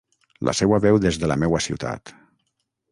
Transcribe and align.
La 0.49 0.55
seua 0.59 0.79
veu 0.85 0.97
des 1.03 1.21
de 1.25 1.31
la 1.33 1.39
meua 1.45 1.63
ciutat. 1.67 2.17